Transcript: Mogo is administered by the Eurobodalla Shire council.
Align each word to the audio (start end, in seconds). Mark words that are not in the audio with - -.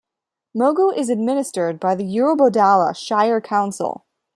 Mogo 0.57 0.89
is 0.97 1.11
administered 1.11 1.79
by 1.79 1.93
the 1.93 2.03
Eurobodalla 2.03 2.95
Shire 2.97 3.39
council. 3.39 4.07